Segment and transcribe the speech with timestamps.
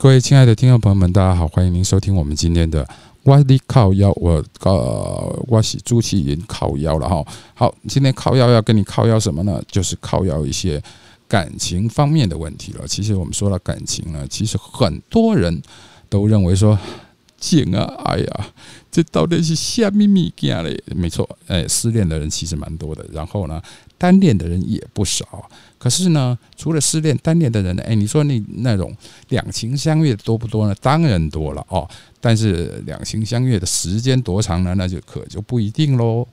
[0.00, 2.88] 各位亲爱的听众朋友们，大家好，欢迎您收听我们今天的
[3.22, 7.22] 我的靠腰，我呃我是朱启云靠腰了哈。
[7.52, 9.62] 好，今天靠腰要跟你靠腰什么呢？
[9.70, 10.82] 就是靠腰一些
[11.28, 12.88] 感情方面的问题了。
[12.88, 15.60] 其实我们说了感情呢，其实很多人
[16.08, 16.78] 都认为说，
[17.40, 18.46] 贱啊，哎呀，
[18.92, 20.80] 这到底是虾米米件嘞？
[20.94, 23.60] 没错，哎，失恋的人其实蛮多的，然后呢，
[23.98, 25.48] 单恋的人也不少。
[25.78, 28.94] 可是呢，除了失恋单恋的人呢，哎，你说那那种
[29.30, 30.74] 两情相悦多不多呢？
[30.82, 31.88] 当然多了哦。
[32.20, 34.74] 但是两情相悦的时间多长呢？
[34.76, 36.28] 那就可就不一定喽。